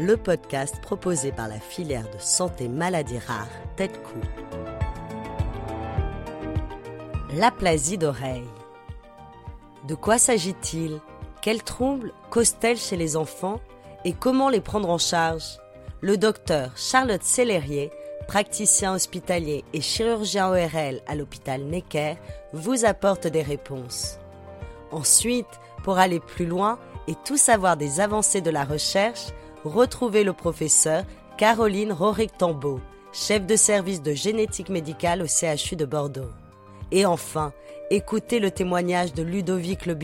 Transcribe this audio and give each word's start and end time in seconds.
le 0.00 0.16
podcast 0.16 0.80
proposé 0.80 1.30
par 1.30 1.46
la 1.46 1.60
filière 1.60 2.10
de 2.10 2.18
santé 2.18 2.68
maladies 2.68 3.18
rares 3.18 3.46
Tête-Cou. 3.76 4.18
L'aplasie 7.34 7.98
d'oreille. 7.98 8.48
De 9.86 9.94
quoi 9.94 10.16
s'agit-il? 10.16 11.00
Quels 11.42 11.62
troubles 11.62 12.14
causent-elles 12.30 12.78
chez 12.78 12.96
les 12.96 13.14
enfants? 13.16 13.60
Et 14.06 14.14
comment 14.14 14.48
les 14.48 14.62
prendre 14.62 14.88
en 14.88 14.96
charge? 14.96 15.58
Le 16.00 16.16
docteur 16.16 16.70
Charlotte 16.76 17.22
Sellerier, 17.22 17.90
praticien 18.26 18.94
hospitalier 18.94 19.64
et 19.74 19.82
chirurgien 19.82 20.48
ORL 20.48 21.02
à 21.06 21.14
l'hôpital 21.14 21.62
Necker, 21.64 22.14
vous 22.54 22.86
apporte 22.86 23.26
des 23.26 23.42
réponses. 23.42 24.18
Ensuite, 24.92 25.60
pour 25.84 25.98
aller 25.98 26.20
plus 26.20 26.46
loin 26.46 26.78
et 27.06 27.14
tout 27.26 27.36
savoir 27.36 27.76
des 27.76 28.00
avancées 28.00 28.40
de 28.40 28.50
la 28.50 28.64
recherche, 28.64 29.26
retrouvez 29.64 30.24
le 30.24 30.32
professeur 30.32 31.04
Caroline 31.36 31.92
Roric-Tambeau, 31.92 32.80
chef 33.12 33.46
de 33.46 33.56
service 33.56 34.02
de 34.02 34.12
génétique 34.12 34.68
médicale 34.68 35.22
au 35.22 35.26
CHU 35.26 35.76
de 35.76 35.84
Bordeaux. 35.84 36.30
Et 36.92 37.06
enfin, 37.06 37.52
écoutez 37.90 38.40
le 38.40 38.50
témoignage 38.50 39.14
de 39.14 39.22
Ludovic 39.22 39.86
Le 39.86 39.96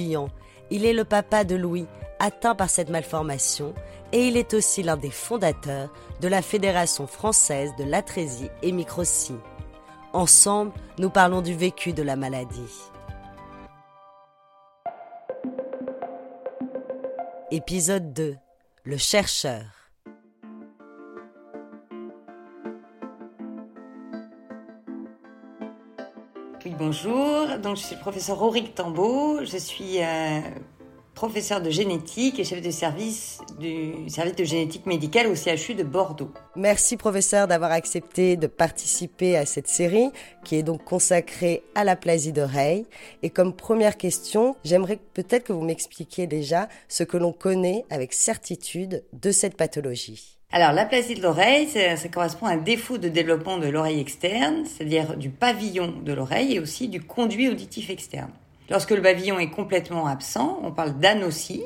Il 0.71 0.85
est 0.85 0.93
le 0.93 1.05
papa 1.05 1.45
de 1.45 1.57
Louis, 1.57 1.87
atteint 2.19 2.55
par 2.55 2.71
cette 2.71 2.91
malformation, 2.91 3.75
et 4.13 4.29
il 4.29 4.37
est 4.37 4.55
aussi 4.55 4.83
l'un 4.83 4.97
des 4.97 5.11
fondateurs 5.11 5.93
de 6.20 6.29
la 6.29 6.43
Fédération 6.43 7.07
française 7.07 7.70
de 7.79 7.85
l'atrésie 7.85 8.51
et 8.63 8.73
microcie. 8.73 9.35
Ensemble, 10.13 10.73
nous 10.98 11.11
parlons 11.11 11.43
du 11.43 11.55
vécu 11.55 11.93
de 11.93 12.03
la 12.03 12.17
maladie. 12.17 12.73
Épisode 17.51 18.13
2. 18.13 18.37
Le 18.87 18.97
chercheur. 18.98 19.65
Oui, 26.65 26.73
bonjour. 26.79 27.59
Donc, 27.59 27.79
je 27.79 27.83
suis 27.83 27.97
le 27.97 28.01
professeur 28.01 28.41
Auric 28.41 28.77
Tambo. 28.77 29.45
Je 29.45 29.57
suis 29.57 30.01
euh, 30.01 30.41
professeur 31.17 31.62
de 31.62 31.70
génétique 31.70 32.39
et 32.39 32.45
chef 32.45 32.61
de 32.61 32.70
service 32.70 33.39
du 33.58 34.08
service 34.08 34.36
de 34.36 34.45
génétique 34.45 34.85
médicale 34.85 35.27
au 35.27 35.35
CHU 35.35 35.74
de 35.74 35.83
Bordeaux. 35.83 36.30
Merci 36.55 36.98
professeur 36.98 37.48
d'avoir 37.48 37.73
accepté 37.73 38.36
de 38.36 38.46
participer 38.46 39.36
à 39.36 39.46
cette 39.46 39.67
série 39.67 40.11
qui 40.45 40.57
est 40.57 40.63
donc 40.63 40.85
consacrée 40.85 41.63
à 41.74 41.85
la 41.85 41.96
plasie 41.96 42.35
d'oreille. 42.35 42.85
Et 43.23 43.30
comme 43.30 43.55
première 43.55 43.96
question, 43.96 44.57
j'aimerais 44.63 44.98
peut-être 45.14 45.45
que 45.45 45.55
vous 45.55 45.64
m'expliquiez 45.64 46.27
déjà 46.27 46.68
ce 46.86 47.02
que 47.02 47.17
l'on 47.17 47.33
connaît 47.33 47.86
avec 47.89 48.12
certitude 48.12 49.02
de 49.14 49.30
cette 49.33 49.57
pathologie. 49.57 50.36
Alors, 50.52 50.73
l'aplasie 50.73 51.14
de 51.14 51.23
l'oreille, 51.23 51.67
ça, 51.67 51.96
ça, 51.96 52.08
correspond 52.08 52.46
à 52.46 52.52
un 52.52 52.57
défaut 52.57 52.98
de 52.98 53.08
développement 53.08 53.58
de 53.58 53.67
l'oreille 53.67 54.01
externe, 54.01 54.64
c'est-à-dire 54.64 55.17
du 55.17 55.30
pavillon 55.30 55.92
de 56.05 56.12
l'oreille 56.12 56.55
et 56.55 56.61
aussi 56.61 56.89
du 56.89 57.01
conduit 57.01 57.48
auditif 57.48 57.91
externe. 57.91 58.30
Lorsque 58.69 58.91
le 58.91 59.03
pavillon 59.03 59.39
est 59.39 59.51
complètement 59.51 60.07
absent, 60.07 60.59
on 60.63 60.73
parle 60.73 60.99
d'anossie. 60.99 61.63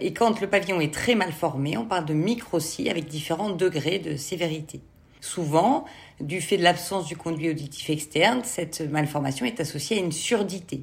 Et 0.00 0.12
quand 0.12 0.40
le 0.40 0.48
pavillon 0.48 0.80
est 0.80 0.92
très 0.92 1.14
mal 1.14 1.32
formé, 1.32 1.76
on 1.76 1.84
parle 1.84 2.04
de 2.04 2.14
microcie 2.14 2.88
avec 2.88 3.06
différents 3.06 3.50
degrés 3.50 4.00
de 4.00 4.16
sévérité. 4.16 4.80
Souvent, 5.20 5.84
du 6.20 6.40
fait 6.40 6.56
de 6.56 6.64
l'absence 6.64 7.06
du 7.06 7.16
conduit 7.16 7.50
auditif 7.50 7.88
externe, 7.90 8.40
cette 8.42 8.80
malformation 8.80 9.46
est 9.46 9.60
associée 9.60 9.98
à 9.98 10.00
une 10.00 10.10
surdité, 10.10 10.82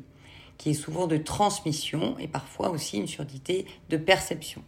qui 0.58 0.70
est 0.70 0.74
souvent 0.74 1.08
de 1.08 1.18
transmission 1.18 2.16
et 2.20 2.30
parfois 2.30 2.70
aussi 2.70 2.98
une 2.98 3.08
surdité 3.08 3.66
de 3.90 3.98
perception. 3.98 4.64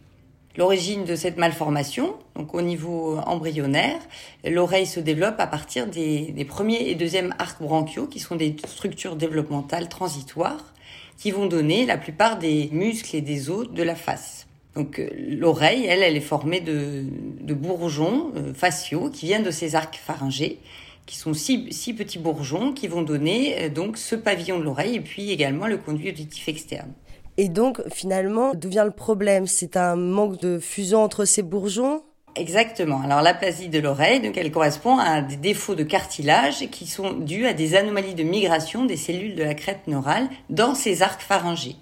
L'origine 0.58 1.06
de 1.06 1.16
cette 1.16 1.38
malformation, 1.38 2.16
donc 2.36 2.54
au 2.54 2.60
niveau 2.60 3.16
embryonnaire, 3.24 4.00
l'oreille 4.44 4.86
se 4.86 5.00
développe 5.00 5.40
à 5.40 5.46
partir 5.46 5.86
des, 5.86 6.32
des 6.32 6.44
premiers 6.44 6.90
et 6.90 6.94
deuxièmes 6.94 7.34
arcs 7.38 7.62
branchiaux, 7.62 8.06
qui 8.06 8.20
sont 8.20 8.36
des 8.36 8.54
structures 8.66 9.16
développementales 9.16 9.88
transitoires, 9.88 10.74
qui 11.18 11.30
vont 11.30 11.46
donner 11.46 11.86
la 11.86 11.98
plupart 11.98 12.38
des 12.38 12.68
muscles 12.72 13.16
et 13.16 13.20
des 13.20 13.50
os 13.50 13.70
de 13.70 13.82
la 13.82 13.94
face. 13.94 14.46
Donc 14.74 14.98
euh, 14.98 15.08
l'oreille, 15.14 15.84
elle, 15.86 16.02
elle 16.02 16.16
est 16.16 16.20
formée 16.20 16.60
de, 16.60 17.04
de 17.40 17.54
bourgeons 17.54 18.32
euh, 18.36 18.54
faciaux 18.54 19.10
qui 19.10 19.26
viennent 19.26 19.42
de 19.42 19.50
ces 19.50 19.74
arcs 19.74 20.00
pharyngés, 20.02 20.60
qui 21.04 21.16
sont 21.16 21.34
six, 21.34 21.70
six 21.70 21.92
petits 21.92 22.18
bourgeons 22.18 22.72
qui 22.72 22.88
vont 22.88 23.02
donner 23.02 23.64
euh, 23.64 23.68
donc 23.68 23.98
ce 23.98 24.16
pavillon 24.16 24.58
de 24.58 24.64
l'oreille 24.64 24.96
et 24.96 25.00
puis 25.00 25.30
également 25.30 25.66
le 25.66 25.76
conduit 25.76 26.08
auditif 26.08 26.48
externe. 26.48 26.92
Et 27.36 27.48
donc 27.48 27.82
finalement, 27.92 28.54
d'où 28.54 28.68
vient 28.68 28.84
le 28.84 28.90
problème? 28.90 29.46
C'est 29.46 29.76
un 29.76 29.96
manque 29.96 30.40
de 30.40 30.58
fusion 30.58 31.02
entre 31.02 31.24
ces 31.24 31.42
bourgeons? 31.42 32.02
Exactement. 32.34 33.02
Alors 33.02 33.20
l'aplasie 33.20 33.68
de 33.68 33.78
l'oreille, 33.78 34.20
donc 34.20 34.36
elle 34.36 34.50
correspond 34.50 34.98
à 34.98 35.20
des 35.20 35.36
défauts 35.36 35.74
de 35.74 35.82
cartilage 35.82 36.70
qui 36.70 36.86
sont 36.86 37.12
dus 37.12 37.46
à 37.46 37.52
des 37.52 37.74
anomalies 37.74 38.14
de 38.14 38.22
migration 38.22 38.84
des 38.84 38.96
cellules 38.96 39.34
de 39.34 39.42
la 39.42 39.54
crête 39.54 39.86
neurale 39.86 40.28
dans 40.48 40.74
ces 40.74 41.02
arcs 41.02 41.20
pharyngés. 41.20 41.76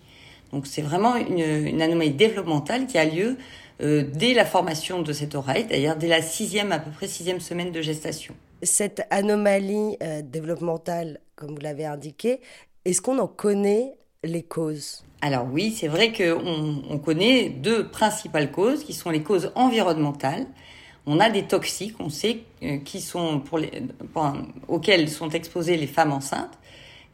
Donc 0.52 0.66
c'est 0.66 0.82
vraiment 0.82 1.14
une, 1.16 1.80
anomalie 1.80 2.10
développementale 2.10 2.86
qui 2.86 2.98
a 2.98 3.04
lieu 3.04 3.36
euh, 3.80 4.04
dès 4.12 4.34
la 4.34 4.44
formation 4.44 5.02
de 5.02 5.12
cette 5.12 5.36
oreille, 5.36 5.64
d'ailleurs 5.64 5.96
dès 5.96 6.08
la 6.08 6.20
sixième, 6.22 6.72
à 6.72 6.80
peu 6.80 6.90
près 6.90 7.06
sixième 7.06 7.40
semaine 7.40 7.70
de 7.70 7.80
gestation. 7.80 8.34
Cette 8.62 9.02
anomalie 9.10 9.96
euh, 10.02 10.20
développementale, 10.22 11.20
comme 11.36 11.54
vous 11.54 11.60
l'avez 11.60 11.86
indiqué, 11.86 12.40
est-ce 12.84 13.00
qu'on 13.00 13.18
en 13.18 13.28
connaît 13.28 13.94
les 14.22 14.42
causes 14.42 15.03
alors 15.22 15.47
oui, 15.53 15.70
c'est 15.70 15.88
vrai 15.88 16.12
qu'on 16.12 16.82
on 16.88 16.98
connaît 16.98 17.50
deux 17.50 17.88
principales 17.88 18.50
causes 18.50 18.84
qui 18.84 18.94
sont 18.94 19.10
les 19.10 19.22
causes 19.22 19.53
environnementales. 19.54 20.47
On 21.04 21.20
a 21.20 21.28
des 21.28 21.42
toxiques, 21.42 21.97
on 21.98 22.08
sait, 22.08 22.44
euh, 22.62 22.78
qui 22.78 23.03
sont 23.03 23.41
pour 23.41 23.59
les, 23.59 23.70
auxquels 24.69 25.10
sont 25.10 25.28
exposées 25.28 25.76
les 25.76 25.86
femmes 25.86 26.12
enceintes, 26.12 26.59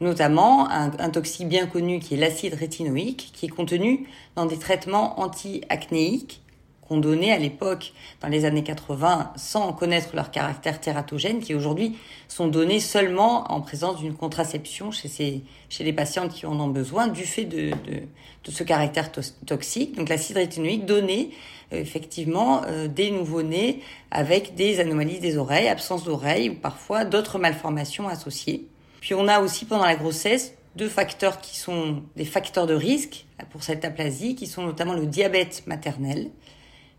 notamment 0.00 0.71
un, 0.71 0.93
un 1.00 1.11
toxique 1.11 1.49
bien 1.49 1.66
connu 1.66 1.99
qui 1.99 2.15
est 2.15 2.16
l'acide 2.16 2.55
rétinoïque, 2.55 3.33
qui 3.34 3.47
est 3.47 3.49
contenu 3.49 4.06
dans 4.37 4.47
des 4.47 4.59
traitements 4.59 5.19
anti-acnéiques 5.21 6.43
qu'on 6.86 6.98
donnait 6.98 7.32
à 7.32 7.38
l'époque, 7.38 7.92
dans 8.20 8.28
les 8.28 8.44
années 8.44 8.62
80, 8.62 9.32
sans 9.36 9.72
connaître 9.72 10.14
leur 10.14 10.30
caractère 10.30 10.80
tératogène, 10.80 11.41
qui 11.41 11.54
aujourd'hui 11.54 11.97
sont 12.28 12.48
donnés 12.48 12.80
seulement 12.80 13.50
en 13.52 13.60
présence 13.60 13.98
d'une 13.98 14.15
contraception 14.15 14.91
chez, 14.91 15.09
ces, 15.09 15.42
chez 15.68 15.84
les 15.84 15.92
patientes 15.92 16.33
qui 16.33 16.47
en 16.47 16.59
ont 16.60 16.68
besoin, 16.68 17.09
du 17.09 17.24
fait 17.24 17.44
de, 17.44 17.71
de, 17.71 18.03
de 18.44 18.50
ce 18.50 18.62
caractère 18.62 19.10
toxique. 19.47 19.97
Donc 19.97 20.09
l'acide 20.09 20.36
rétinoïque 20.36 20.86
donnait 20.86 21.30
euh, 21.72 21.80
effectivement 21.80 22.62
euh, 22.66 22.86
des 22.86 23.10
nouveau-nés 23.10 23.82
avec 24.10 24.54
des 24.54 24.78
anomalies 24.80 25.18
des 25.18 25.36
oreilles, 25.36 25.68
absence 25.68 26.04
d'oreilles 26.04 26.50
ou 26.50 26.54
parfois 26.54 27.04
d'autres 27.04 27.39
malformations 27.39 28.09
associées. 28.09 28.66
Puis 29.00 29.15
on 29.15 29.27
a 29.27 29.41
aussi 29.41 29.65
pendant 29.65 29.84
la 29.84 29.97
grossesse 29.97 30.54
deux 30.77 30.89
facteurs 30.89 31.41
qui 31.41 31.56
sont 31.56 32.03
des 32.16 32.24
facteurs 32.24 32.66
de 32.66 32.74
risque 32.74 33.27
pour 33.50 33.62
cette 33.62 33.84
aplasie, 33.84 34.36
qui 34.36 34.47
sont 34.47 34.62
notamment 34.62 34.94
le 34.94 35.06
diabète 35.06 35.65
maternel, 35.66 36.30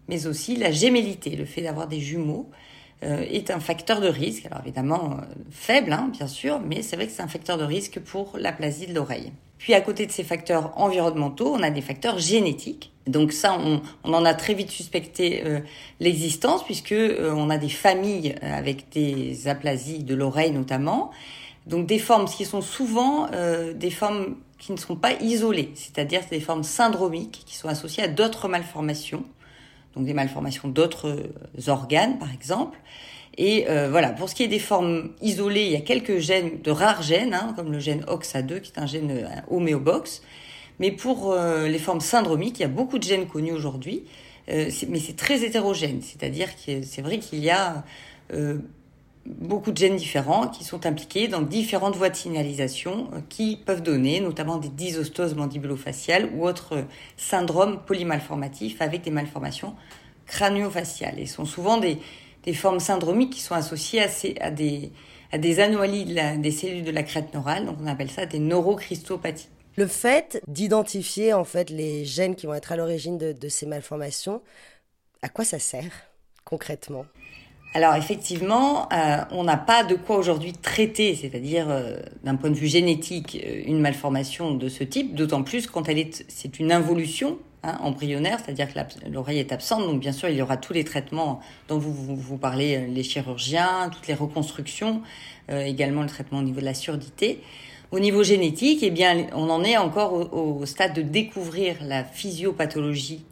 mais 0.08 0.28
aussi 0.28 0.56
la 0.56 0.72
gémellité, 0.72 1.36
le 1.36 1.46
fait 1.46 1.62
d'avoir 1.62 1.88
des 1.88 2.00
jumeaux, 2.00 2.50
euh, 3.04 3.24
est 3.30 3.52
un 3.52 3.60
facteur 3.60 4.02
de 4.02 4.08
risque. 4.08 4.46
Alors 4.48 4.62
évidemment 4.64 5.18
euh, 5.20 5.26
faible, 5.52 5.94
hein, 5.94 6.10
bien 6.12 6.28
sûr, 6.28 6.60
mais 6.60 6.82
c'est 6.82 6.96
vrai 6.96 7.06
que 7.06 7.12
c'est 7.12 7.22
un 7.22 7.28
facteur 7.28 7.58
de 7.58 7.64
risque 7.64 8.00
pour 8.00 8.38
l'aplasie 8.38 8.88
de 8.88 8.94
l'oreille. 8.94 9.32
Puis 9.58 9.74
à 9.74 9.82
côté 9.82 10.06
de 10.06 10.12
ces 10.12 10.24
facteurs 10.24 10.72
environnementaux, 10.80 11.54
on 11.54 11.64
a 11.64 11.70
des 11.70 11.82
facteurs 11.82 12.20
génétiques, 12.20 12.92
Donc 13.08 13.32
ça, 13.32 13.58
on, 13.58 13.82
en 14.14 14.26
a 14.26 14.34
très 14.34 14.54
vite 14.54 14.70
suspecté 14.70 15.44
euh, 15.46 15.60
l'existence 16.00 16.64
puisque 16.64 16.92
euh, 16.92 17.34
on 17.36 17.50
a 17.50 17.58
des 17.58 17.70
familles 17.70 18.36
avec 18.42 18.90
des 18.90 19.48
aplasies 19.48 20.04
de 20.04 20.14
l'oreille 20.14 20.52
notamment. 20.52 21.12
Donc 21.66 21.88
des 21.88 22.00
formes 22.00 22.26
qui 22.26 22.46
sont 22.46 22.62
souvent 22.62 23.28
euh, 23.34 23.74
des 23.74 23.90
formes 23.90 24.36
qui 24.60 24.72
ne 24.72 24.78
sont 24.78 24.96
pas 24.96 25.14
isolées, 25.22 25.72
c'est-à-dire 25.76 26.22
des 26.30 26.40
formes 26.40 26.64
syndromiques 26.64 27.44
qui 27.46 27.56
sont 27.56 27.68
associées 27.68 28.04
à 28.04 28.08
d'autres 28.08 28.48
malformations, 28.48 29.24
donc 29.96 30.06
des 30.06 30.14
malformations 30.14 30.68
d'autres 30.68 31.24
organes 31.68 32.18
par 32.20 32.32
exemple. 32.34 32.78
Et 33.40 33.66
voilà, 33.92 34.10
pour 34.10 34.30
ce 34.30 34.36
qui 34.36 34.42
est 34.42 34.48
des 34.48 34.58
formes 34.58 35.12
isolées, 35.22 35.66
il 35.66 35.72
y 35.72 35.76
a 35.76 35.82
quelques 35.82 36.18
gènes, 36.18 36.60
de 36.64 36.72
rares 36.72 37.04
gènes, 37.04 37.36
hein, 37.36 37.54
comme 37.56 37.72
le 37.72 37.78
gène 37.78 38.02
OXA2 38.06 38.62
qui 38.62 38.72
est 38.76 38.80
un 38.80 38.88
gène 38.88 39.30
homéobox, 39.52 40.24
mais 40.80 40.92
pour 40.92 41.32
euh, 41.32 41.68
les 41.68 41.80
formes 41.80 42.02
syndromiques, 42.02 42.60
il 42.60 42.62
y 42.62 42.66
a 42.66 42.70
beaucoup 42.70 43.00
de 43.00 43.04
gènes 43.04 43.28
connus 43.28 43.52
aujourd'hui, 43.52 44.04
euh, 44.50 44.70
mais 44.90 45.00
c'est 45.00 45.16
très 45.16 45.44
hétérogène. 45.44 46.02
C'est-à-dire 46.02 46.50
que 46.56 46.84
c'est 46.84 47.02
vrai 47.02 47.20
qu'il 47.20 47.40
y 47.40 47.50
a 47.50 47.84
euh, 48.34 48.60
beaucoup 49.40 49.72
de 49.72 49.78
gènes 49.78 49.96
différents 49.96 50.48
qui 50.48 50.64
sont 50.64 50.86
impliqués 50.86 51.28
dans 51.28 51.42
différentes 51.42 51.96
voies 51.96 52.10
de 52.10 52.16
signalisation 52.16 53.10
qui 53.30 53.58
peuvent 53.58 53.84
donner 53.84 54.20
notamment 54.20 54.58
des 54.58 54.70
dysostoses 54.70 55.36
mandibulofaciales 55.36 56.30
ou 56.36 56.48
autres 56.48 56.86
syndromes 57.18 57.82
polymalformatifs 57.86 58.82
avec 58.82 59.02
des 59.02 59.12
malformations 59.12 59.76
crânio-faciales. 60.26 61.20
Et 61.20 61.26
sont 61.26 61.46
souvent 61.46 61.78
des, 61.78 62.00
des 62.44 62.54
formes 62.54 62.80
syndromiques 62.80 63.34
qui 63.34 63.42
sont 63.42 63.56
associées 63.56 64.02
à, 64.02 64.08
ces, 64.08 64.36
à, 64.40 64.52
des, 64.52 64.92
à 65.32 65.38
des 65.38 65.60
anomalies 65.60 66.16
des 66.38 66.52
cellules 66.52 66.84
de 66.84 66.92
la 66.92 67.04
crête 67.04 67.34
neurale, 67.34 67.66
donc 67.66 67.78
on 67.82 67.88
appelle 67.88 68.10
ça 68.10 68.26
des 68.26 68.40
neurocristopathies. 68.40 69.50
Le 69.76 69.86
fait 69.86 70.42
d'identifier 70.48 71.34
en 71.34 71.44
fait 71.44 71.70
les 71.70 72.04
gènes 72.04 72.36
qui 72.36 72.48
vont 72.48 72.54
être 72.54 72.72
à 72.72 72.78
l'origine 72.78 73.18
de, 73.18 73.48
ces 73.50 73.66
malformations, 73.66 74.42
à 75.22 75.30
quoi 75.30 75.46
ça 75.46 75.60
sert 75.60 75.92
concrètement? 76.46 77.06
Alors 77.78 77.94
effectivement, 77.94 78.90
euh, 78.92 79.18
on 79.30 79.44
n'a 79.44 79.56
pas 79.56 79.84
de 79.84 79.94
quoi 79.94 80.18
aujourd'hui 80.18 80.54
traiter, 80.54 81.14
c'est-à-dire 81.14 81.68
euh, 81.70 81.98
d'un 82.24 82.36
point 82.36 82.50
de 82.50 82.56
vue 82.56 82.66
génétique, 82.66 83.40
euh, 83.46 83.62
une 83.68 83.80
malformation 83.80 84.56
de 84.56 84.68
ce 84.68 84.84
type, 84.84 85.14
d'autant 85.14 85.44
plus 85.44 85.68
quand 85.68 85.88
elle 85.88 86.00
est, 86.00 86.26
c'est 86.28 86.58
une 86.58 86.72
involution 86.72 87.38
hein, 87.62 87.78
embryonnaire, 87.84 88.40
c'est-à-dire 88.44 88.74
que 88.74 88.80
l'oreille 89.12 89.38
est 89.38 89.52
absente, 89.52 89.86
donc 89.86 90.00
bien 90.00 90.12
sûr 90.12 90.28
il 90.28 90.38
y 90.38 90.42
aura 90.42 90.58
tous 90.58 90.74
les 90.74 90.86
traitements 90.86 91.40
dont 91.68 91.78
vous, 91.78 91.94
vous, 91.94 92.16
vous 92.16 92.38
parlez, 92.38 92.88
les 92.88 93.04
chirurgiens, 93.04 93.92
toutes 93.94 94.08
les 94.08 94.16
reconstructions, 94.16 95.04
également 95.48 96.02
le 96.02 96.10
traitement 96.10 96.40
au 96.40 96.44
niveau 96.44 96.60
de 96.60 96.66
la 96.66 96.74
surdité. 96.74 97.44
Au 97.92 98.00
niveau 98.00 98.24
génétique, 98.24 98.80
eh 98.82 98.90
bien, 98.90 99.28
on 99.34 99.52
en 99.52 99.64
est 99.64 99.78
encore 99.78 100.34
au, 100.34 100.66
stade 100.66 100.94
de 100.94 101.04
découvrir 101.04 101.76
la 101.84 102.04
physiopathologie, 102.04 103.24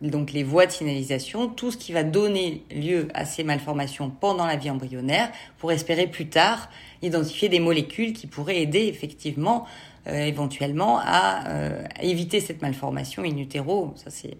donc 0.00 0.32
les 0.32 0.42
voies 0.42 0.66
de 0.66 0.72
signalisation, 0.72 1.48
tout 1.48 1.70
ce 1.70 1.76
qui 1.76 1.92
va 1.92 2.02
donner 2.04 2.64
lieu 2.70 3.08
à 3.14 3.24
ces 3.24 3.44
malformations 3.44 4.10
pendant 4.10 4.46
la 4.46 4.56
vie 4.56 4.70
embryonnaire, 4.70 5.30
pour 5.58 5.72
espérer 5.72 6.06
plus 6.06 6.28
tard 6.28 6.70
identifier 7.02 7.48
des 7.48 7.60
molécules 7.60 8.12
qui 8.12 8.26
pourraient 8.26 8.60
aider 8.60 8.86
effectivement, 8.86 9.66
euh, 10.06 10.24
éventuellement, 10.24 10.98
à, 11.02 11.48
euh, 11.48 11.84
éviter 12.00 12.40
cette 12.40 12.62
malformation 12.62 13.22
in 13.22 13.36
utero. 13.36 13.92
Ça, 13.96 14.10
c'est 14.10 14.36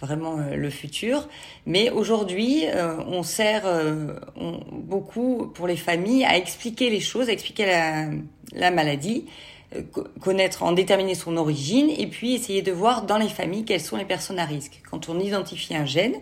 vraiment 0.00 0.38
euh, 0.38 0.56
le 0.56 0.70
futur. 0.70 1.28
Mais 1.66 1.90
aujourd'hui, 1.90 2.64
euh, 2.66 2.96
on 3.06 3.22
sert 3.22 3.62
beaucoup 4.72 5.48
pour 5.54 5.66
les 5.66 5.76
familles 5.76 6.24
à 6.24 6.36
expliquer 6.36 6.90
les 6.90 7.00
choses, 7.00 7.28
à 7.28 7.32
expliquer 7.32 7.66
la 8.52 8.70
maladie, 8.70 9.26
connaître, 10.20 10.62
en 10.62 10.72
déterminer 10.72 11.14
son 11.14 11.36
origine, 11.36 11.90
et 11.90 12.06
puis 12.06 12.34
essayer 12.34 12.62
de 12.62 12.72
voir 12.72 13.04
dans 13.06 13.18
les 13.18 13.28
familles 13.28 13.64
quelles 13.64 13.80
sont 13.80 13.96
les 13.96 14.04
personnes 14.04 14.38
à 14.38 14.44
risque. 14.44 14.82
Quand 14.90 15.08
on 15.08 15.18
identifie 15.20 15.74
un 15.74 15.86
gène, 15.86 16.14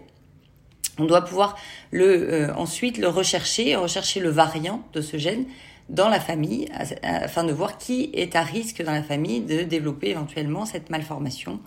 on 0.99 1.05
doit 1.05 1.23
pouvoir 1.23 1.57
le 1.91 2.51
ensuite 2.57 2.99
le 2.99 3.09
rechercher, 3.09 3.75
rechercher 3.77 4.21
le 4.21 4.29
variant 4.31 4.83
de 4.93 5.01
ce 5.01 5.17
gène 5.17 5.47
dans 5.91 6.09
la 6.09 6.21
famille 6.21 6.69
afin 7.03 7.45
de 7.45 7.53
voir 7.53 7.77
qui 7.77 8.11
est 8.15 8.37
à 8.37 8.43
risque 8.43 8.83
dans 8.83 8.93
la 8.93 9.03
famille 9.03 9.41
de 9.41 9.63
développer 9.63 10.11
éventuellement 10.11 10.65
cette 10.65 10.89
malformation 10.89 11.61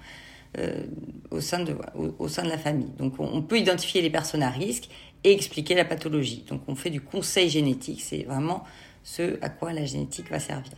euh, 0.57 0.85
au, 1.31 1.41
sein 1.41 1.63
de, 1.63 1.75
au, 2.19 2.27
sein 2.27 2.44
de 2.44 2.50
la 2.50 2.57
famille. 2.57 2.91
Donc 2.97 3.15
on, 3.19 3.41
peut 3.41 3.57
identifier 3.57 4.01
les 4.01 4.09
personnes 4.09 4.44
à 4.44 4.50
risque 4.50 4.88
et 5.24 5.31
expliquer 5.31 5.75
la 5.75 5.83
pathologie. 5.83 6.45
Donc 6.47 6.62
on 6.68 6.75
fait 6.75 6.89
du 6.89 7.01
conseil 7.01 7.50
génétique, 7.50 8.01
c'est 8.01 8.24
vraiment 8.24 8.63
ce 9.03 9.38
à 9.41 9.50
quoi 9.50 9.74
la 9.74 9.85
génétique 9.85 10.30
va 10.30 10.39
servir. 10.39 10.74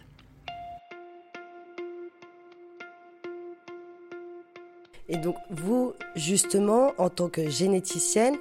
Et 5.07 5.17
donc 5.17 5.35
vous, 5.49 5.93
justement, 6.15 6.93
en 6.97 7.09
tant 7.09 7.29
que 7.29 7.49
généticienne, 7.49 8.35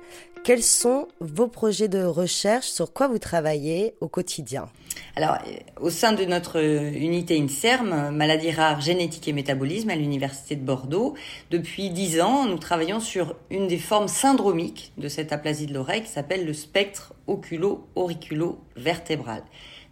quels 0.45 0.63
sont 0.63 1.09
vos 1.21 1.49
projets 1.49 1.89
de 1.89 2.05
recherche 2.05 2.67
Sur 2.67 2.93
quoi 2.93 3.09
vous 3.09 3.19
travaillez 3.19 3.95
au 4.01 4.09
quotidien? 4.09 4.69
Alors, 5.17 5.39
au 5.81 5.91
sein 5.91 6.13
de 6.13 6.25
notre 6.25 6.63
unité 6.63 7.41
INSERM, 7.41 8.11
maladie 8.11 8.51
rare, 8.51 8.81
génétique 8.81 9.27
et 9.27 9.33
métabolisme 9.33 9.89
à 9.89 9.97
l'Université 9.97 10.57
de 10.57 10.63
Bordeaux, 10.63 11.15
depuis 11.51 11.89
dix 11.89 12.21
ans, 12.21 12.45
nous 12.47 12.59
travaillons 12.59 13.01
sur 13.01 13.35
une 13.51 13.69
des 13.69 13.79
formes 13.79 14.09
syndromiques 14.09 14.93
de 14.99 15.09
cette 15.09 15.33
aplasie 15.33 15.65
de 15.67 15.73
l'oreille 15.73 16.03
qui 16.03 16.11
s'appelle 16.11 16.45
le 16.45 16.53
spectre 16.53 17.15
oculo-auriculo-vertébral. 17.27 19.45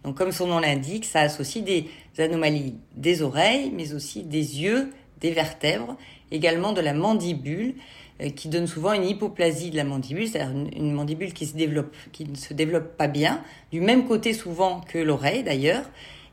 Donc, 0.03 0.15
comme 0.15 0.31
son 0.31 0.45
nom 0.47 0.59
l'indique, 0.59 1.05
ça 1.05 1.21
associe 1.21 1.63
des 1.63 1.89
anomalies 2.19 2.75
des 2.95 3.23
oreilles, 3.23 3.71
mais 3.73 3.93
aussi 3.93 4.21
des 4.21 4.61
yeux, 4.61 4.93
des 5.19 5.31
vertèbres, 5.31 5.97
également 6.33 6.73
de 6.73 6.81
la 6.81 6.93
mandibule, 6.93 7.75
euh, 8.21 8.29
qui 8.29 8.49
donne 8.49 8.67
souvent 8.67 8.93
une 8.93 9.05
hypoplasie 9.05 9.69
de 9.69 9.77
la 9.77 9.83
mandibule, 9.83 10.27
c'est-à-dire 10.27 10.53
une, 10.75 10.91
mandibule 10.91 11.33
qui 11.33 11.45
se 11.45 11.55
développe, 11.55 11.95
qui 12.11 12.25
ne 12.25 12.35
se 12.35 12.53
développe 12.53 12.97
pas 12.97 13.07
bien, 13.07 13.41
du 13.71 13.79
même 13.79 14.05
côté 14.05 14.33
souvent 14.33 14.81
que 14.81 14.97
l'oreille 14.97 15.43
d'ailleurs. 15.43 15.83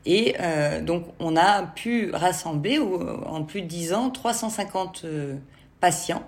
Et 0.05 0.35
euh, 0.39 0.81
donc 0.81 1.05
on 1.19 1.35
a 1.37 1.63
pu 1.63 2.11
rassembler 2.11 2.79
en 2.79 3.43
plus 3.43 3.61
de 3.61 3.67
10 3.67 3.93
ans 3.93 4.09
350 4.09 5.03
euh, 5.05 5.35
patients 5.79 6.23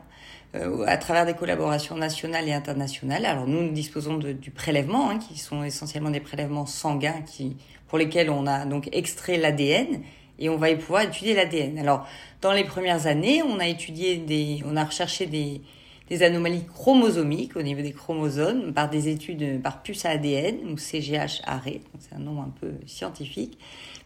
à 0.86 0.98
travers 0.98 1.26
des 1.26 1.34
collaborations 1.34 1.96
nationales 1.96 2.48
et 2.48 2.54
internationales. 2.54 3.26
Alors 3.26 3.48
nous, 3.48 3.64
nous 3.64 3.72
disposons 3.72 4.18
de, 4.18 4.34
du 4.34 4.52
prélèvement, 4.52 5.10
hein, 5.10 5.18
qui 5.18 5.40
sont 5.40 5.64
essentiellement 5.64 6.12
des 6.12 6.20
prélèvements 6.20 6.68
sanguins, 6.68 7.24
qui, 7.26 7.58
pour 7.88 7.98
lesquels 7.98 8.30
on 8.30 8.46
a 8.46 8.66
donc 8.66 8.88
extrait 8.92 9.38
l'ADN 9.38 10.04
et 10.40 10.50
on 10.50 10.58
va 10.58 10.74
pouvoir 10.76 11.04
étudier 11.04 11.34
l'ADN. 11.34 11.78
Alors, 11.80 12.08
dans 12.42 12.52
les 12.52 12.64
premières 12.64 13.08
années, 13.08 13.44
on 13.44 13.60
a 13.60 13.68
étudié 13.68 14.18
des, 14.18 14.64
on 14.66 14.76
a 14.76 14.84
recherché 14.84 15.26
des, 15.26 15.62
des 16.10 16.24
anomalies 16.24 16.66
chromosomiques 16.66 17.56
au 17.56 17.62
niveau 17.62 17.82
des 17.82 17.92
chromosomes 17.92 18.74
par 18.74 18.90
des 18.90 19.08
études 19.08 19.62
par 19.62 19.82
puce 19.82 20.06
à 20.06 20.12
ADN 20.12 20.58
ou 20.72 20.78
CGH-ARE, 20.78 21.80
c'est 22.00 22.16
un 22.16 22.20
nom 22.20 22.42
un 22.42 22.52
peu 22.60 22.72
scientifique. 22.86 23.58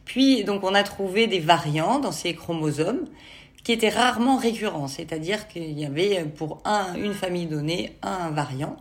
Puis, 0.06 0.44
donc, 0.44 0.64
on 0.64 0.74
a 0.74 0.84
trouvé 0.84 1.28
des 1.28 1.40
variants 1.40 2.00
dans 2.00 2.12
ces 2.12 2.34
chromosomes 2.34 3.06
qui 3.64 3.74
étaient 3.74 3.90
rarement 3.90 4.38
récurrents, 4.38 4.88
c'est-à-dire 4.88 5.50
qu'il 5.50 5.78
y 5.78 5.86
avait 5.86 6.24
pour 6.24 6.62
un, 6.64 6.96
une 6.96 7.14
famille 7.14 7.48
donnée 7.48 7.92
un 8.02 8.30
variant. 8.30 8.78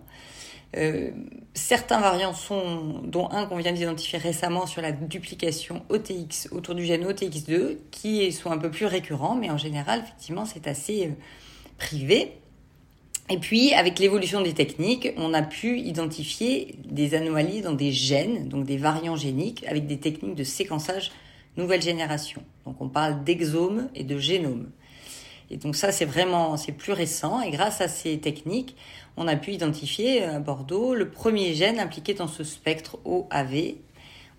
Euh, 0.76 1.10
certains 1.54 2.00
variants 2.00 2.34
sont, 2.34 3.00
dont 3.04 3.30
un 3.30 3.46
qu'on 3.46 3.56
vient 3.56 3.72
d'identifier 3.72 4.18
récemment 4.18 4.66
sur 4.66 4.82
la 4.82 4.92
duplication 4.92 5.82
OTX 5.88 6.48
autour 6.50 6.74
du 6.74 6.84
gène 6.84 7.04
OTX2, 7.04 7.78
qui 7.90 8.30
sont 8.32 8.50
un 8.50 8.58
peu 8.58 8.70
plus 8.70 8.86
récurrents, 8.86 9.36
mais 9.36 9.50
en 9.50 9.56
général, 9.56 10.00
effectivement, 10.00 10.44
c'est 10.44 10.66
assez 10.66 11.06
euh, 11.06 11.10
privé. 11.78 12.32
Et 13.28 13.38
puis, 13.38 13.72
avec 13.74 13.98
l'évolution 13.98 14.40
des 14.40 14.54
techniques, 14.54 15.12
on 15.16 15.34
a 15.34 15.42
pu 15.42 15.78
identifier 15.78 16.76
des 16.84 17.14
anomalies 17.14 17.60
dans 17.60 17.72
des 17.72 17.90
gènes, 17.90 18.48
donc 18.48 18.64
des 18.64 18.76
variants 18.76 19.16
géniques, 19.16 19.64
avec 19.66 19.86
des 19.86 19.98
techniques 19.98 20.36
de 20.36 20.44
séquençage 20.44 21.10
nouvelle 21.56 21.82
génération. 21.82 22.42
Donc, 22.66 22.76
on 22.80 22.88
parle 22.88 23.24
d'exome 23.24 23.88
et 23.94 24.04
de 24.04 24.18
génome. 24.18 24.68
Et 25.50 25.56
donc 25.56 25.76
ça, 25.76 25.92
c'est 25.92 26.04
vraiment, 26.04 26.56
c'est 26.56 26.72
plus 26.72 26.92
récent. 26.92 27.40
Et 27.40 27.50
grâce 27.50 27.80
à 27.80 27.88
ces 27.88 28.18
techniques, 28.18 28.76
on 29.16 29.28
a 29.28 29.36
pu 29.36 29.52
identifier 29.52 30.24
à 30.24 30.38
Bordeaux 30.38 30.94
le 30.94 31.08
premier 31.08 31.54
gène 31.54 31.78
impliqué 31.78 32.14
dans 32.14 32.28
ce 32.28 32.44
spectre 32.44 32.98
OAV, 33.04 33.74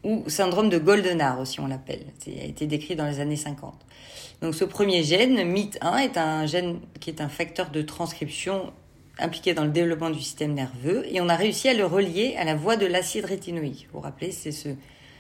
ou 0.04 0.24
syndrome 0.28 0.70
de 0.70 0.78
Goldenard 0.78 1.40
aussi 1.40 1.60
on 1.60 1.68
l'appelle. 1.68 2.06
C'est 2.20 2.40
a 2.40 2.46
été 2.46 2.68
décrit 2.68 2.96
dans 2.96 3.06
les 3.06 3.20
années 3.20 3.36
50. 3.36 3.74
Donc 4.42 4.54
ce 4.54 4.64
premier 4.64 5.04
gène, 5.04 5.36
MIT1, 5.38 5.98
est 6.04 6.18
un 6.18 6.46
gène 6.46 6.80
qui 7.00 7.10
est 7.10 7.22
un 7.22 7.30
facteur 7.30 7.72
de 7.72 7.82
transcription 7.82 8.72
impliqué 9.20 9.54
dans 9.54 9.64
le 9.64 9.72
développement 9.72 10.12
du 10.12 10.22
système 10.22 10.54
nerveux 10.54 11.04
et 11.12 11.20
on 11.22 11.30
a 11.30 11.36
réussi 11.36 11.68
à 11.70 11.74
le 11.74 11.86
relier 11.86 12.36
à 12.38 12.44
la 12.44 12.56
voie 12.56 12.78
de 12.78 12.86
l'acide 12.86 13.26
rétinoïque. 13.26 13.88
Vous 13.92 13.98
vous 13.98 14.04
rappelez, 14.04 14.32
c'est 14.32 14.52
ce, 14.52 14.76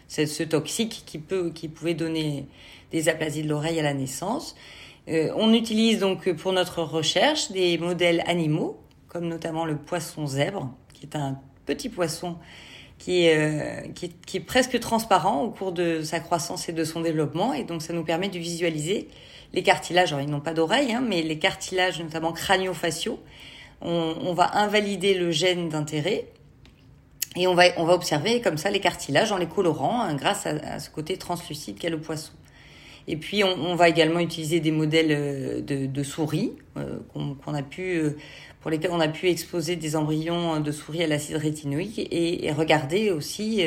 ce 0.07 0.43
toxique 0.43 1.03
qui 1.05 1.17
peut, 1.17 1.49
qui 1.49 1.67
pouvait 1.67 1.95
donner 1.95 2.45
des 2.91 3.09
aplasies 3.09 3.41
de 3.41 3.49
l'oreille 3.49 3.79
à 3.79 3.83
la 3.83 3.95
naissance. 3.95 4.55
Euh, 5.07 5.31
on 5.35 5.53
utilise 5.53 5.99
donc 5.99 6.31
pour 6.33 6.53
notre 6.53 6.83
recherche 6.83 7.51
des 7.51 7.77
modèles 7.77 8.23
animaux, 8.27 8.77
notamment 9.21 9.65
le 9.65 9.77
poisson 9.77 10.27
zèbre, 10.27 10.73
qui 10.93 11.05
est 11.05 11.15
un 11.15 11.39
petit 11.65 11.89
poisson 11.89 12.37
qui 12.97 13.25
est, 13.25 13.93
qui, 13.93 14.37
est, 14.37 14.39
presque 14.39 14.79
transparent 14.79 15.43
au 15.43 15.51
cours 15.51 15.71
de 15.71 16.01
sa 16.01 16.19
croissance 16.19 16.67
et 16.67 16.73
de 16.73 16.83
son 16.83 17.01
développement. 17.01 17.53
Et 17.53 17.63
donc, 17.63 17.83
ça 17.83 17.93
nous 17.93 18.03
permet 18.03 18.27
de 18.27 18.39
visualiser 18.39 19.07
les 19.53 19.63
cartilages. 19.63 20.13
Alors, 20.13 20.25
ils 20.25 20.29
n'ont 20.29 20.41
pas 20.41 20.53
d'oreilles, 20.53 20.93
hein, 20.93 21.03
mais 21.07 21.21
les 21.21 21.39
cartilages, 21.39 22.01
notamment 22.01 22.31
crânio-faciaux. 22.31 23.19
On, 23.81 24.33
va 24.33 24.57
invalider 24.57 25.13
le 25.13 25.29
gène 25.29 25.69
d'intérêt 25.69 26.25
et 27.35 27.45
on 27.45 27.53
va, 27.53 27.65
observer 27.77 28.41
comme 28.41 28.57
ça 28.57 28.71
les 28.71 28.79
cartilages 28.79 29.31
en 29.31 29.37
les 29.37 29.45
colorant 29.45 30.01
hein, 30.01 30.15
grâce 30.15 30.47
à, 30.47 30.79
ce 30.79 30.89
côté 30.89 31.17
translucide 31.17 31.77
qu'a 31.77 31.91
le 31.91 32.01
poisson. 32.01 32.31
Et 33.07 33.17
puis 33.17 33.43
on, 33.43 33.75
va 33.75 33.87
également 33.87 34.19
utiliser 34.19 34.59
des 34.59 34.71
modèles 34.71 35.11
euh, 35.11 35.61
de, 35.61 36.03
souris 36.03 36.53
euh, 36.75 36.97
qu'on 37.13 37.53
a 37.53 37.61
pu, 37.61 37.97
euh, 37.97 38.17
pour 38.67 38.71
lesquels 38.73 38.91
on 38.91 38.99
a 38.99 39.07
pu 39.07 39.29
exposer 39.29 39.77
des 39.77 39.95
embryons 39.95 40.59
de 40.59 40.71
souris 40.73 41.01
à 41.01 41.07
l'acide 41.07 41.37
rétinoïque 41.37 42.05
et, 42.11 42.51
regarder 42.51 43.11
aussi, 43.11 43.63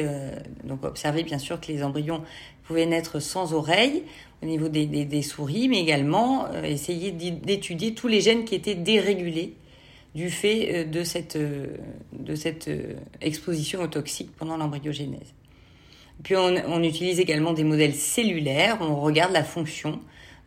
donc 0.64 0.84
observer 0.84 1.22
bien 1.22 1.38
sûr 1.38 1.58
que 1.58 1.72
les 1.72 1.82
embryons 1.82 2.22
pouvaient 2.64 2.84
naître 2.84 3.18
sans 3.18 3.54
oreilles 3.54 4.02
au 4.42 4.46
niveau 4.46 4.68
des, 4.68 5.22
souris, 5.22 5.70
mais 5.70 5.80
également 5.80 6.52
essayer 6.64 7.12
d'étudier 7.12 7.94
tous 7.94 8.08
les 8.08 8.20
gènes 8.20 8.44
qui 8.44 8.54
étaient 8.54 8.74
dérégulés 8.74 9.54
du 10.14 10.30
fait 10.30 10.68
euh, 10.72 10.84
de 10.84 11.02
cette, 11.04 11.36
euh, 11.36 11.76
euh, 12.68 12.94
exposition 13.20 13.82
aux 13.82 13.86
toxiques 13.86 14.34
pendant 14.36 14.56
l'embryogénèse. 14.56 15.34
Puis 16.22 16.36
on, 16.36 16.82
utilise 16.82 17.18
également 17.18 17.54
des 17.54 17.64
modèles 17.64 17.94
cellulaires, 17.94 18.76
on 18.82 19.00
regarde 19.00 19.32
la 19.32 19.44
fonction 19.44 20.00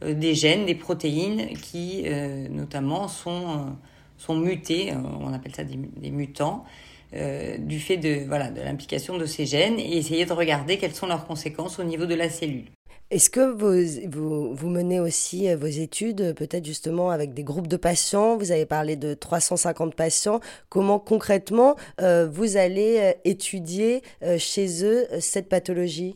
des 0.05 0.35
gènes, 0.35 0.67
des 0.67 0.75
protéines 0.75 1.57
qui 1.57 2.03
notamment 2.51 3.07
sont, 3.07 3.75
sont 4.23 4.35
mutés, 4.35 4.93
on 4.93 5.33
appelle 5.33 5.55
ça 5.55 5.63
des, 5.63 5.77
des 5.77 6.11
mutants, 6.11 6.65
du 7.11 7.79
fait 7.79 7.97
de 7.97 8.25
voilà 8.25 8.49
de 8.49 8.61
l'implication 8.61 9.17
de 9.17 9.25
ces 9.25 9.45
gènes 9.45 9.79
et 9.79 9.97
essayer 9.97 10.25
de 10.25 10.33
regarder 10.33 10.77
quelles 10.77 10.95
sont 10.95 11.07
leurs 11.07 11.25
conséquences 11.27 11.77
au 11.79 11.83
niveau 11.83 12.05
de 12.05 12.15
la 12.15 12.29
cellule. 12.29 12.65
Est-ce 13.13 13.29
que 13.29 13.41
vous, 13.41 14.55
vous, 14.55 14.69
menez 14.69 14.99
aussi 14.99 15.47
euh, 15.47 15.55
vos 15.55 15.67
études, 15.67 16.21
euh, 16.21 16.33
peut-être 16.33 16.65
justement 16.65 17.11
avec 17.11 17.35
des 17.35 17.43
groupes 17.43 17.67
de 17.67 17.77
patients? 17.77 18.37
Vous 18.37 18.51
avez 18.51 18.65
parlé 18.65 18.95
de 18.95 19.13
350 19.13 19.93
patients. 19.93 20.39
Comment 20.67 20.97
concrètement 20.97 21.75
euh, 22.01 22.27
vous 22.27 22.57
allez 22.57 23.13
étudier 23.23 24.01
chez 24.39 24.83
eux 24.83 25.05
cette 25.19 25.47
pathologie? 25.47 26.15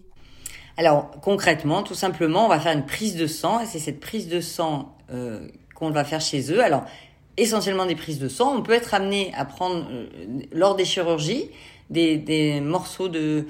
Alors 0.75 1.11
concrètement, 1.21 1.83
tout 1.83 1.93
simplement, 1.93 2.45
on 2.45 2.49
va 2.49 2.59
faire 2.59 2.73
une 2.75 2.87
prise 2.87 3.15
de 3.15 3.27
sang 3.27 3.59
et 3.59 3.67
c'est 3.67 3.77
cette 3.77 3.99
prise 3.99 4.27
de 4.27 4.41
sang 4.41 4.97
qu'on 5.75 5.91
va 5.91 6.03
faire 6.03 6.21
chez 6.21 6.51
eux. 6.51 6.63
Alors 6.63 6.85
essentiellement 7.37 7.85
des 7.85 7.95
prises 7.95 8.19
de 8.19 8.27
sang. 8.27 8.55
On 8.55 8.61
peut 8.61 8.73
être 8.73 8.93
amené 8.93 9.31
à 9.35 9.45
prendre 9.45 9.87
lors 10.51 10.75
des 10.75 10.85
chirurgies 10.85 11.49
des, 11.89 12.17
des 12.17 12.61
morceaux 12.61 13.07
de 13.07 13.45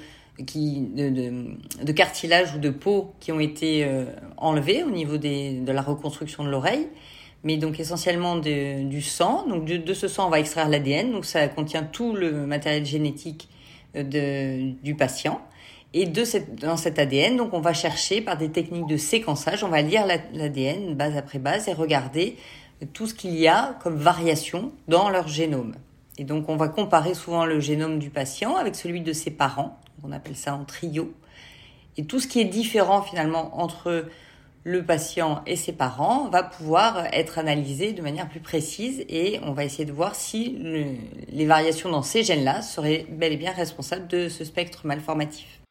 qui, 0.46 0.82
de, 0.82 1.10
de, 1.10 1.84
de, 1.84 1.91
cartilage 1.91 2.53
ou 2.56 2.60
de 2.60 2.70
peau 2.70 3.13
qui 3.20 3.32
ont 3.32 3.39
été 3.39 3.84
euh, 3.84 4.06
enlevés 4.38 4.84
au 4.84 4.91
niveau 4.91 5.17
des, 5.17 5.53
de 5.53 5.72
la 5.72 5.82
reconstruction 5.82 6.44
de 6.44 6.50
l'oreille, 6.50 6.88
mais 7.44 7.58
donc 7.58 7.79
essentiellement 7.79 8.36
de, 8.36 8.84
du 8.84 9.01
sang. 9.01 9.48
Donc 9.48 9.65
de, 9.65 9.94
ce 9.94 10.08
sang, 10.08 10.27
on 10.27 10.29
va 10.29 10.39
extraire 10.39 10.70
l'ADN, 10.70 11.12
donc 11.12 11.25
ça 11.25 11.48
contient 11.48 11.84
tout 11.84 12.13
le 12.13 12.46
matériel 12.46 12.86
génétique 12.86 13.50
euh, 13.96 14.72
du 14.84 14.96
patient. 14.96 15.41
Et 15.94 16.06
de 16.06 16.24
cette, 16.25 16.56
dans 16.60 16.77
cet 16.77 17.00
ADN, 17.00 17.38
donc 17.38 17.53
on 17.53 17.62
va 17.62 17.74
chercher 17.74 18.22
par 18.22 18.38
des 18.38 18.50
techniques 18.50 18.88
de 18.88 18.98
séquençage, 18.98 19.63
on 19.63 19.70
va 19.70 19.82
lire 19.82 20.06
l'ADN 20.06 20.94
base 20.94 21.15
après 21.15 21.39
base 21.39 21.70
et 21.70 21.74
regarder 21.74 22.36
tout 22.86 23.07
ce 23.07 23.13
qu'il 23.13 23.36
y 23.36 23.48
a 23.48 23.77
comme 23.81 23.96
variation 23.96 24.72
dans 24.88 25.10
leur 25.10 25.27
génome. 25.27 25.74
Et 26.17 26.24
donc 26.24 26.50
on 26.50 26.55
va 26.55 26.67
comparer 26.67 27.13
souvent 27.13 27.46
le 27.46 27.60
génome 27.60 28.00
du 28.00 28.10
patient 28.10 28.55
avec 28.55 28.75
celui 28.75 29.01
de 29.01 29.13
ses 29.13 29.31
parents 29.31 29.79
on 30.03 30.12
appelle 30.12 30.36
ça 30.36 30.55
en 30.55 30.63
trio. 30.63 31.13
Et 31.98 32.05
tout 32.05 32.19
ce 32.19 32.27
qui 32.27 32.39
est 32.39 32.46
différent 32.46 33.01
finalement 33.01 33.60
entre 33.60 34.05
le 34.63 34.84
patient 34.84 35.41
et 35.48 35.55
ses 35.55 35.72
parents 35.72 36.29
va 36.29 36.43
pouvoir 36.43 37.05
être 37.13 37.39
analysé 37.39 37.93
de 37.93 38.01
manière 38.01 38.27
plus 38.27 38.41
précise 38.41 39.05
et 39.07 39.39
on 39.43 39.53
va 39.53 39.63
essayer 39.63 39.86
de 39.86 39.93
voir 39.93 40.13
si 40.13 40.57
les 41.29 41.46
variations 41.46 41.89
dans 41.89 42.01
ces 42.01 42.24
gènes-là 42.24 42.62
seraient 42.62 43.05
bel 43.10 43.34
et 43.34 43.38
bien 43.38 43.53
responsables 43.53 44.07
de 44.07 44.27
ce 44.27 44.43
spectre 44.43 44.86
malformatif. 44.86 45.62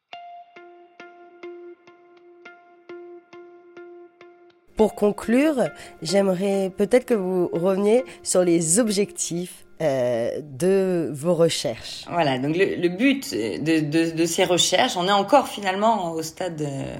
Pour 4.77 4.93
conclure, 4.93 5.69
j'aimerais 6.03 6.71
peut-être 6.77 7.05
que 7.05 7.15
vous 7.15 7.49
reveniez 7.51 8.05
sur 8.21 8.43
les 8.43 8.77
objectifs 8.77 9.65
euh, 9.81 10.39
de 10.41 11.09
vos 11.11 11.33
recherches. 11.33 12.05
Voilà, 12.11 12.37
donc 12.37 12.55
le, 12.55 12.87
but 12.87 13.33
de, 13.33 14.25
ces 14.25 14.43
recherches, 14.43 14.95
on 14.95 15.07
est 15.07 15.11
encore 15.11 15.47
finalement 15.47 16.11
au 16.11 16.21
stade 16.21 16.61
euh, 16.61 16.95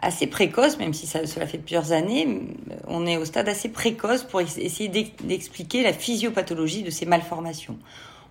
assez 0.00 0.26
précoce, 0.26 0.78
même 0.78 0.92
si 0.92 1.06
ça, 1.06 1.26
cela 1.26 1.46
fait 1.46 1.56
plusieurs 1.56 1.92
années, 1.92 2.42
on 2.88 3.06
est 3.06 3.16
au 3.16 3.24
stade 3.24 3.48
assez 3.48 3.70
précoce 3.70 4.22
pour 4.22 4.42
essayer 4.42 4.88
d'expliquer 4.88 5.82
la 5.82 5.94
physiopathologie 5.94 6.82
de 6.82 6.90
ces 6.90 7.06
malformations. 7.06 7.78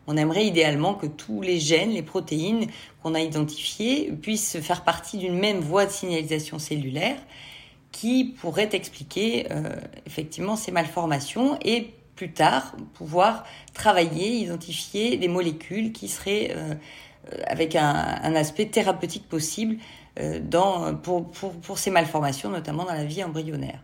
On 0.06 0.18
aimerait 0.18 0.46
idéalement 0.46 0.94
que 0.94 1.08
tous 1.08 1.42
les 1.42 1.60
gènes, 1.60 1.92
les 1.92 2.04
protéines 2.04 2.68
qu'on 3.02 3.16
a 3.16 3.22
identifiées 3.22 4.12
puissent 4.22 4.60
faire 4.60 4.84
partie 4.84 5.18
d'une 5.18 5.40
même 5.40 5.62
voie 5.62 5.88
de 5.88 5.92
signalisation 5.92 6.60
cellulaire 6.60 7.18
qui 7.94 8.26
pourrait 8.26 8.70
expliquer 8.74 9.48
euh, 9.52 9.76
effectivement 10.06 10.58
ces 10.58 10.74
malformations 10.74 11.58
et 11.64 11.94
plus 12.16 12.34
tard 12.34 12.76
pouvoir 12.96 13.46
travailler, 13.74 14.32
identifier 14.40 15.16
des 15.16 15.30
molécules 15.30 15.94
qui 15.94 16.10
seraient 16.10 16.52
euh, 16.56 16.74
euh, 17.32 17.38
avec 17.48 17.76
un, 17.76 18.20
un, 18.22 18.36
aspect 18.36 18.66
thérapeutique 18.66 19.30
possible 19.30 19.78
dans, 20.44 20.94
pour, 20.94 21.32
pour, 21.32 21.54
pour, 21.54 21.80
ces 21.80 21.90
malformations, 21.90 22.50
notamment 22.50 22.86
dans 22.86 22.94
la 22.94 23.04
vie 23.04 23.24
embryonnaire. 23.24 23.80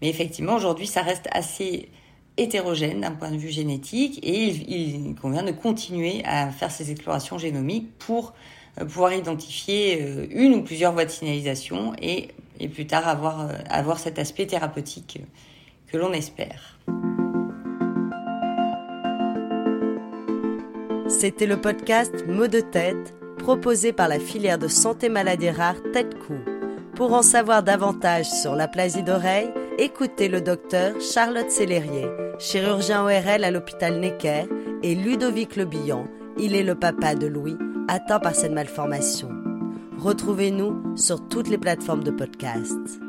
Mais 0.00 0.08
effectivement, 0.08 0.54
aujourd'hui, 0.54 0.86
ça 0.86 1.02
reste 1.02 1.28
assez 1.30 1.90
hétérogène 2.38 3.02
d'un 3.02 3.10
point 3.10 3.30
de 3.30 3.36
vue 3.36 3.50
génétique 3.50 4.18
et 4.22 4.46
il, 4.46 4.72
il, 4.72 5.14
convient 5.14 5.42
de 5.42 5.50
continuer 5.50 6.22
à 6.24 6.50
faire 6.50 6.70
ces 6.70 6.90
explorations 6.90 7.36
génomiques 7.36 7.98
pour 7.98 8.32
pouvoir 8.78 9.12
identifier 9.12 10.26
une 10.30 10.54
ou 10.54 10.62
plusieurs 10.62 10.94
voies 10.94 11.04
de 11.04 11.10
signalisation 11.10 11.92
et 12.00 12.28
et 12.60 12.68
plus 12.68 12.86
tard 12.86 13.08
avoir, 13.08 13.42
euh, 13.42 13.52
avoir 13.68 13.98
cet 13.98 14.18
aspect 14.18 14.46
thérapeutique 14.46 15.20
que 15.86 15.96
l'on 15.96 16.12
espère. 16.12 16.78
C'était 21.08 21.46
le 21.46 21.60
podcast 21.60 22.26
Mots 22.26 22.48
de 22.48 22.60
tête 22.60 23.14
proposé 23.38 23.92
par 23.92 24.08
la 24.08 24.18
filière 24.18 24.58
de 24.58 24.68
santé 24.68 25.08
maladie 25.08 25.50
rare 25.50 25.76
Tête 25.92 26.18
Coup. 26.18 26.40
Pour 26.96 27.12
en 27.12 27.22
savoir 27.22 27.62
davantage 27.62 28.26
sur 28.26 28.54
l'aplasie 28.54 29.02
d'oreille, 29.02 29.50
écoutez 29.78 30.28
le 30.28 30.40
docteur 30.40 30.94
Charlotte 31.00 31.50
Célérier, 31.50 32.06
chirurgien 32.38 33.04
ORL 33.04 33.44
à 33.44 33.50
l'hôpital 33.50 34.00
Necker, 34.00 34.44
et 34.82 34.94
Ludovic 34.94 35.56
Lebillon, 35.56 36.08
il 36.38 36.54
est 36.54 36.62
le 36.62 36.74
papa 36.74 37.14
de 37.14 37.26
Louis, 37.26 37.56
atteint 37.88 38.20
par 38.20 38.34
cette 38.34 38.52
malformation. 38.52 39.33
Retrouvez-nous 39.98 40.96
sur 40.96 41.28
toutes 41.28 41.48
les 41.48 41.58
plateformes 41.58 42.04
de 42.04 42.10
podcast. 42.10 43.03